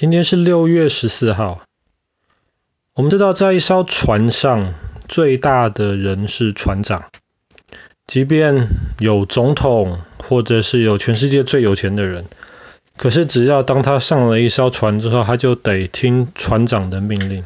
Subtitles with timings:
[0.00, 1.60] 今天是六月十四号。
[2.94, 4.72] 我们知道，在一艘船上，
[5.08, 7.10] 最大的人是船长。
[8.06, 8.66] 即便
[8.98, 12.24] 有总统，或者是有全世界最有钱的人，
[12.96, 17.44] 可是只要当他上了一艘船之后，他就得听船长的命令。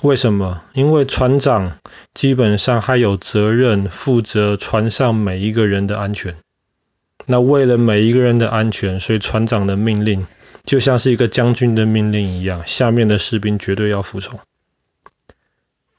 [0.00, 0.62] 为什么？
[0.74, 1.78] 因为船长
[2.14, 6.36] 基本上还有责任负责船上每一个人的安全。
[7.26, 10.24] 那为了每一个人的安全，所以船长的命令。
[10.70, 14.38] 就像是一个将军的命令一样，下面的士兵绝对要服从。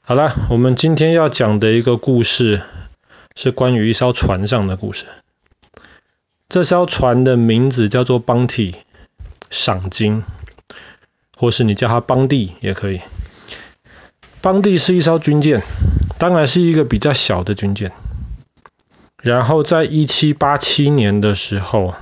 [0.00, 2.62] 好了，我们今天要讲的一个故事
[3.36, 5.04] 是关于一艘船上的故事。
[6.48, 8.76] 这艘船的名字叫做 Bounty，
[9.50, 10.24] 赏金，
[11.36, 13.02] 或是你叫它邦蒂也可以。
[14.40, 15.60] 邦蒂是一艘军舰，
[16.18, 17.92] 当然是一个比较小的军舰。
[19.18, 21.94] 然后在一七八七年的时候。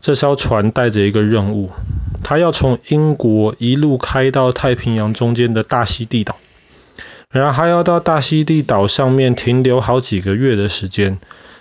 [0.00, 1.70] 这艘船带着一个任务，
[2.22, 6.36] 它要从英国一路开到太平洋中间的大溪地岛，
[7.30, 11.18] 然后还要到大溪地岛上面停留好几个月的时间。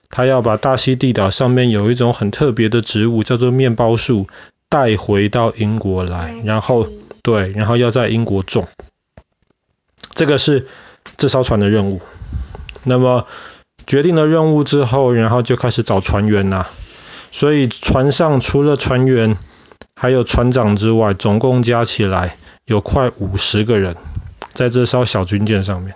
[0.09, 4.27] 他要把大溪地岛上面有一种很特别的植物，叫做面包树，
[4.69, 6.87] 带回到英国来，然后
[7.21, 8.67] 对，然后要在英国种。
[10.13, 10.67] 这个是
[11.17, 11.99] 这艘船的任务。
[12.83, 13.25] 那么
[13.85, 16.67] 决定了任务之后，然后就开始找船员呐。
[17.37, 19.37] 所以船上除了船员
[19.95, 22.35] 还有船长之外，总共加起来
[22.65, 23.95] 有快五十个人
[24.53, 25.93] 在这艘小军舰上面。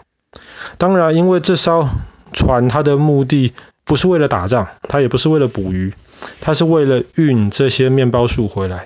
[0.77, 1.89] 当然，因为这艘
[2.31, 3.53] 船它的目的
[3.85, 5.95] 不是为了打仗，它也不是为了捕鱼，
[6.41, 8.85] 它是为了运这些面包树回来。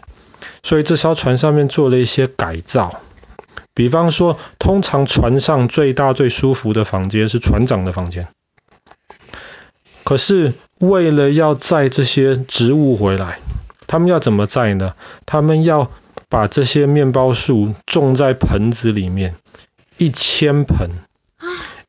[0.64, 3.02] 所以这艘船上面做了一些改造，
[3.74, 8.30] 比方说，通常船上最大最舒服的房间是船长的房间。
[10.06, 13.40] 可是为了要载这些植物回来，
[13.88, 14.94] 他们要怎么载呢？
[15.26, 15.90] 他们要
[16.28, 19.36] 把这些面包树种在盆子里面，
[19.98, 20.90] 一千盆，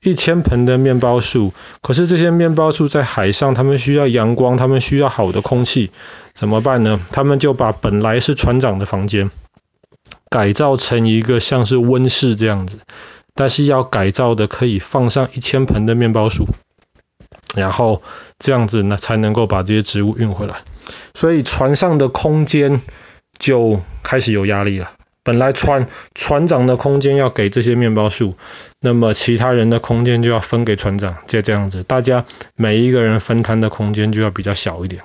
[0.03, 1.53] 一千盆的面包树。
[1.83, 5.91] 可是这些面包树在海上，他们需要阳光，他们需要好的空气，
[6.33, 7.01] 怎么办呢？
[7.11, 9.33] 他们就把本来是船长的房间，
[10.31, 12.79] 改造成一个像是温室这样子，
[13.35, 16.47] 但是要改造的可以放上一千盆的面包树。
[17.55, 18.03] 然后
[18.39, 20.63] 这样子呢，才能够把这些植物运回来。
[21.15, 22.81] 所以船上的空间
[23.39, 24.91] 就开始有压力了。
[25.23, 28.37] 本来船船长的空间要给这些面包树，
[28.81, 31.17] 那么其他人的空间就要分给船长。
[31.27, 32.25] 就这样子，大家
[32.55, 35.03] 每一个人分摊的空间就要比较小一点。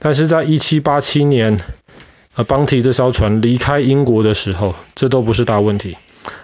[0.00, 1.60] 但是在一七八七年，
[2.34, 5.96] 呃，邦提这艘船离开英国的时候，这都不是大问题。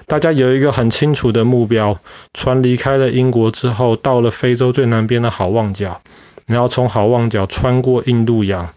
[0.07, 1.99] 大家有一个很清楚的目标，
[2.35, 6.01] 船离开了英国之后，到了非洲最南边的好望角，
[6.47, 8.73] 然后从好望角穿过印度洋，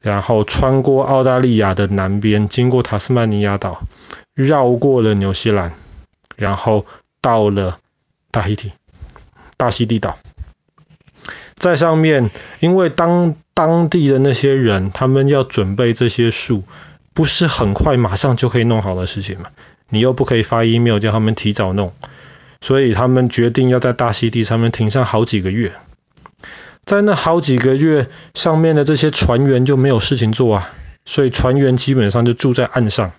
[0.00, 3.82] 然后穿过澳大利亚的南边，经过塔斯曼尼亚岛，
[4.34, 5.74] 绕过了纽西兰，
[6.36, 6.86] 然后
[7.20, 7.78] 到了
[8.30, 8.72] 大溪地，
[9.56, 10.18] 大溪地岛。
[11.54, 16.64] 在上面，因为当当地的那些人，他们要准备这些树，
[17.12, 19.50] 不是很快马上就可以弄好的事情嘛。
[19.90, 21.92] 你又不可以发 email 叫他们提早弄，
[22.60, 25.72] 所以他们决定要在大溪地上面停上好几个月。
[26.86, 30.72] 在那好几个月上面的这些船员就没有事情做啊，
[31.04, 33.12] 所以船员基本上就住在岸上，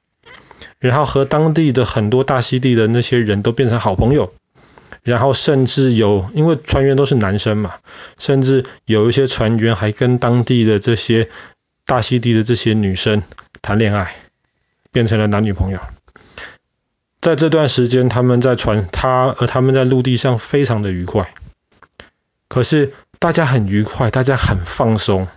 [0.79, 4.33] 然后和当地的很多大溪地的那些人都变成好朋友，
[5.03, 7.75] 然后甚至有，因为船员都是男生嘛，
[8.17, 11.29] 甚至有一些船员还跟当地的这些
[11.85, 13.21] 大溪地的这些女生
[13.61, 14.15] 谈恋爱，
[14.91, 15.79] 变成了男女朋友。
[17.21, 21.31] 在这段时间，他们在船，他和他们在陆地上非常的愉快。
[22.47, 25.27] 可是大家很愉快，大家很放松。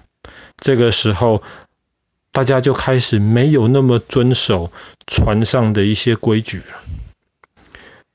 [0.56, 1.42] 这个时候，
[2.32, 4.72] 大家就开始没有那么遵守
[5.06, 6.64] 船上的一些规矩了。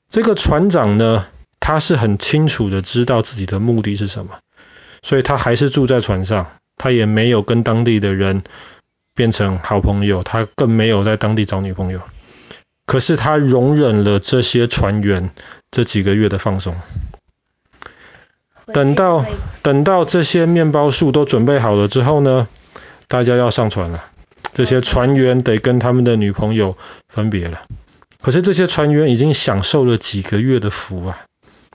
[0.08, 1.26] 这个船长呢，
[1.60, 4.40] 他是很清楚的知道自己的目的是什么，
[5.00, 8.42] 所以他还是住在船上，他也没有跟当地的人
[9.14, 12.00] 变成好朋友，他更没有在当地找女朋友。
[12.90, 15.30] 可是他容忍了这些船员
[15.70, 16.74] 这几个月的放松，
[18.66, 19.24] 等到
[19.62, 22.48] 等到这些面包树都准备好了之后呢，
[23.06, 24.06] 大家要上船了。
[24.54, 26.76] 这些船员得跟他们的女朋友
[27.08, 27.62] 分别了。
[28.20, 31.20] 可是这些船员已经享受了几个月的福啊，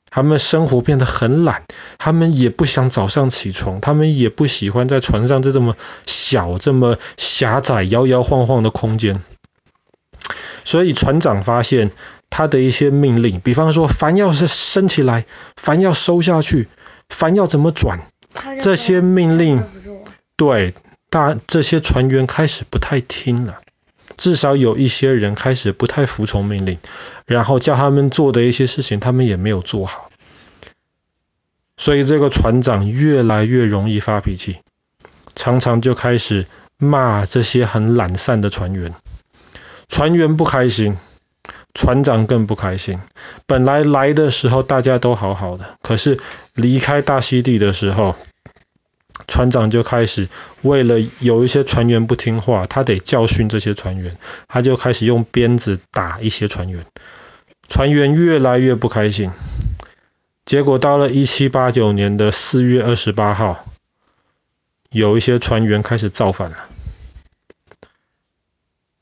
[0.09, 1.63] 他们生活变得很懒，
[1.97, 9.23] 他们也不想早上起床，他们也不喜欢在船上这这么小、这么狭窄、摇摇晃晃的空间。
[10.65, 11.91] 所以船长发现
[12.29, 15.25] 他的一些命令，比方说帆要是升起来，
[15.55, 16.67] 帆要收下去，
[17.07, 18.01] 帆要怎么转，
[18.59, 19.63] 这些命令，
[20.35, 20.73] 对
[21.09, 23.61] 大这些船员开始不太听了。
[24.17, 26.79] 至少有一些人开始不太服从命令，
[27.25, 30.09] 然后叫他们做的一些事情，他们也没有做好。
[31.77, 34.59] 所以这个船长越来越容易发脾气，
[35.35, 36.47] 常常就开始
[36.77, 38.93] 骂这些很懒散的船员。
[39.87, 40.97] 船员不开心，
[41.73, 42.99] 船长更不开心。
[43.45, 46.19] 本来来的时候大家都好好的，可是
[46.53, 48.15] 离开大溪地的时候，
[49.27, 50.27] 船长就开始
[50.61, 54.17] 为了有一些船员不听话，他得教训这些船员，
[54.47, 56.85] 他就开始用鞭子打一些船员。
[57.67, 59.31] 船员越来越不开心。
[60.45, 63.65] 结果到了一七八九年的四月二十八号，
[64.91, 66.57] 有一些船员开始造反了。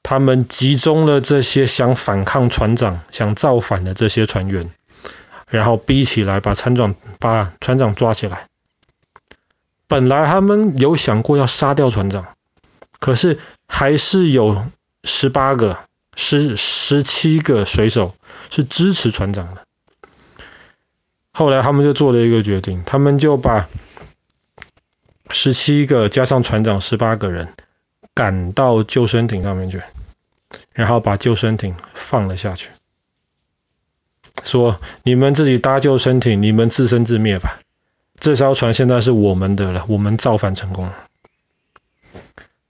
[0.04, 4.70] 他们集中了这些想反抗船长、想造反的这些船员，
[5.48, 8.48] 然后逼起来，把船长把船长抓起来。
[9.88, 12.28] 本来他们有想过要杀掉船长，
[13.00, 14.66] 可是还是有
[15.04, 15.80] 十八个、
[16.16, 18.14] 十十七个水手
[18.50, 19.66] 是支持船长的。
[21.32, 23.68] 后来他们就做了一个决定，他们就把
[25.30, 27.54] 十七个加上船长十八个人
[28.14, 29.82] 赶到救生艇上面去，
[30.74, 32.70] 然后把救生艇放了下去，
[34.44, 37.60] 说：“你们自己搭救生艇，你们自生自灭吧。
[38.20, 40.96] 这艘船现在是我们的了，我们造反成功了。”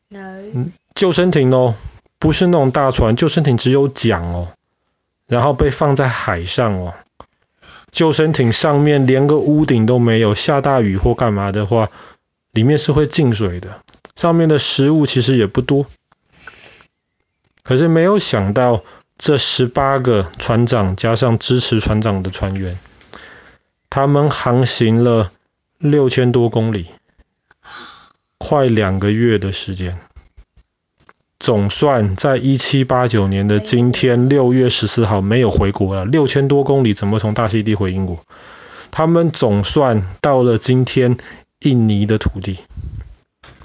[0.10, 0.70] No.
[0.96, 1.76] 救生艇哦，
[2.20, 4.50] 不是那种大船，救生艇只有桨哦，
[5.28, 6.94] 然后被放在海上哦。
[7.92, 11.90] 救生艇上面连个屋顶都没有，下大雨或干嘛的话，
[12.52, 13.82] 里面是会进水的。
[14.16, 15.86] 上面的食物其实也不多，
[17.64, 18.84] 可是没有想到，
[19.18, 22.78] 这十八个船长加上支持船长的船员，
[23.90, 25.32] 他们航行了
[25.78, 26.88] 六千多公里，
[28.38, 30.00] 快两个月的时间。
[31.40, 36.06] 总算在一七八九年的今天，六月十四号没有回国了。
[36.06, 38.24] 六千多公里，怎么从大溪地回英国？
[38.92, 41.18] 他们总算到了今天
[41.60, 42.60] 印尼的土地，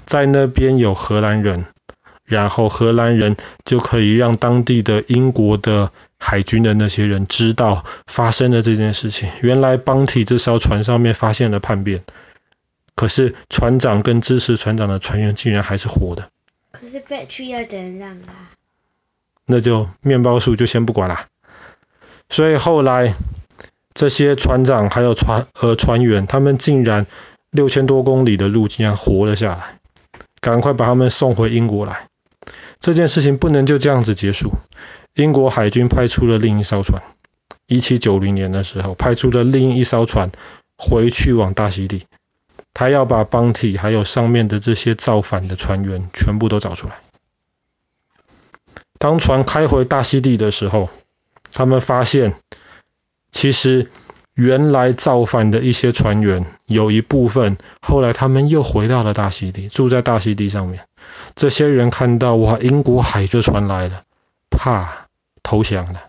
[0.09, 1.67] 在那边有荷兰人，
[2.25, 9.29] 然后荷兰人就可以让当地的英国的海军的那些人知道发生了这件事情。
[9.41, 12.03] 原来邦体这艘船上面发现了叛变，
[12.95, 16.31] 可是船长跟支持船长的船员竟然还是活的。
[16.71, 18.49] 可是 battery 要等让啊，
[19.45, 21.27] 那就面包树就先不管啦。
[22.29, 23.13] 所以后来
[23.93, 27.05] 这些船长还有船呃船员，他们竟然
[27.51, 29.78] 六千多公里的路竟然活了下来，
[30.41, 32.07] 赶快把他们送回英国来。
[32.79, 34.53] 这件事情不能就这样子结束。
[35.13, 37.03] 英国海军派出了另一艘船，
[37.67, 40.31] 一七九零年的时候派出了另一艘船
[40.77, 42.05] 回去往大溪地。
[42.73, 46.99] 他要把邦体还有上面的这些造反的船员全部都找出来。
[48.97, 50.89] 当船开回大溪地的时候，
[51.51, 52.35] 他们发现，
[53.31, 53.89] 其实
[54.39, 60.85] 原来造反的一些船员有一部分，后来他们又回到了大溪地，住在大溪地上面。
[61.35, 64.03] 这些人看到哇，英国海军船来了，
[64.49, 65.09] 怕
[65.43, 66.03] 投降了。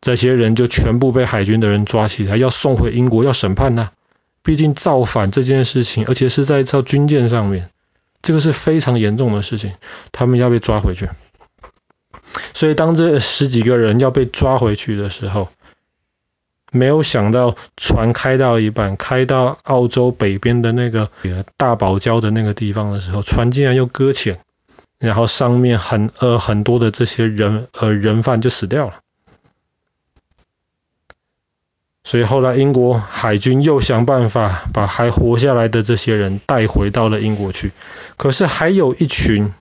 [0.00, 3.90] 这些人就全部被海军的人抓起来，要送回英国，要审判呢。
[4.44, 7.70] 毕竟造反这件事情，而且是在一艘军舰上面，
[8.22, 9.72] 这个是非常严重的事情，
[10.12, 11.08] 他们要被抓回去。
[12.54, 15.48] 所以当这十几个人要被抓回去的时候，
[16.70, 21.10] 没有想到船开到一半，开到澳洲北边的那个
[21.56, 24.40] 大堡礁的那个地方的时候，船竟然又搁浅，
[24.98, 29.00] 然后上面很呃很多的这些人呃人犯就死掉了。
[32.02, 37.72] 所以后来英国海军又想办法把还活下来的这些人带回到了英国去。
[38.16, 39.52] 可是还有一群，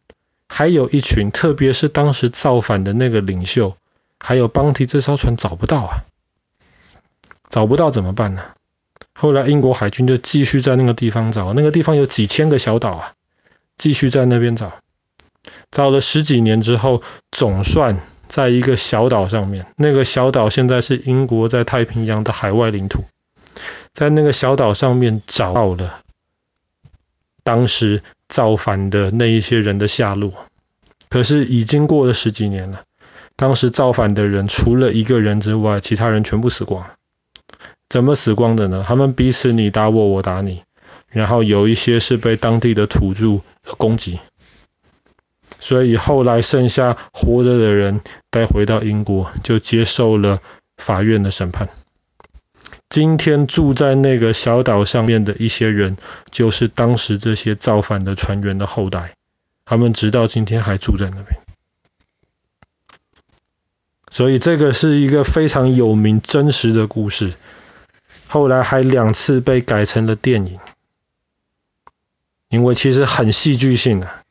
[0.48, 3.76] 还有一群，特别是当时造反的那个领袖，
[4.20, 6.06] 还有邦提这艘船找不到啊，
[7.50, 8.44] 找不到怎么办呢？
[9.14, 13.14] 后来英国海军就继续在那个地方找，那个地方有几千个小岛啊，
[13.78, 14.80] 继续在那边找，
[15.72, 17.02] 找了十几年之后，
[17.32, 18.00] 总算。
[18.30, 23.06] 在一个小岛上面，那个小岛现在是英国在太平洋的海外领土。
[23.92, 26.02] 在那个小岛上面找到了
[27.44, 30.32] 当时造反的那一些人的下落，
[31.10, 32.84] 可是已经过了十几年了。
[33.36, 36.86] 当时造反的人除了一个人之外，其他人全部死光。
[37.90, 38.86] 怎么死光的呢？
[38.88, 40.64] 他们彼此你打我，我打你，
[41.10, 43.42] 然后有一些是被当地的土著
[43.78, 44.20] 攻击。
[45.60, 50.40] 所以后来剩下活着的人带回到英国，就接受了
[50.78, 51.70] 法院的审判。
[52.88, 55.98] 今天住在那个小岛上面的一些人，
[56.30, 59.16] 就是当时这些造反的船员的后代，
[59.66, 61.42] 他们直到今天还住在那边。
[64.10, 67.34] 所以这个是一个非常有名、真实的故事。
[68.32, 70.60] 后来还两次被改成了电影，
[72.48, 74.22] 因为其实很戏剧性啊。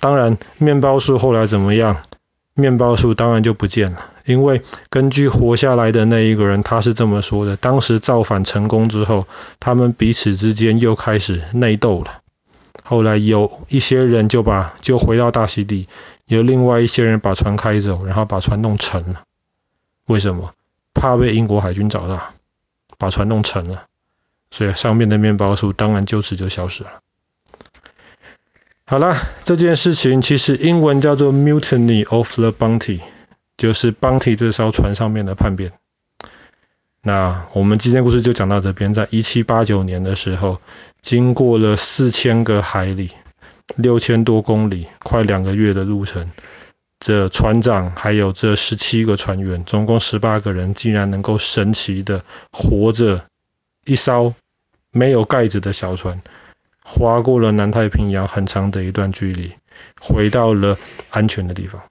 [0.00, 2.00] 当然，面包树后来怎么样？
[2.54, 9.26] 面包树当然就不见了，因为根据活下来的那一个人，他是这么说的：当时造反成功之后，
[9.60, 12.22] 他们彼此之间又开始内斗了。
[12.82, 15.86] 后来有一些人就把就回到大溪地，
[16.24, 19.22] 有另外一些人把船开走，然后把船弄沉了。
[20.06, 20.54] 为什么？
[20.94, 22.32] 怕被英国海军找到，
[22.98, 23.86] 把船弄沉了，
[24.50, 27.00] 所以上面的面包树当然就此就消失了。
[28.84, 33.00] 好了，这件事情其实英文叫做 Mutiny of the Bounty，
[33.56, 35.72] 就是 Bounty 这艘船上面的叛变。
[37.00, 40.60] 那我们今天故事就讲到这边，在一七八九年的时候，
[41.00, 43.10] 经过了四千个海里，
[43.76, 46.30] 六千多公里，快两个月的路程。
[47.04, 53.26] 这船长还有这十七个船员，总共十八个人，竟然能够神奇的活着，
[53.84, 54.34] 一艘
[54.92, 56.22] 没有盖子的小船，
[56.84, 59.52] 划过了南太平洋很长的一段距离，
[60.00, 60.78] 回到了
[61.10, 61.82] 安全的地方。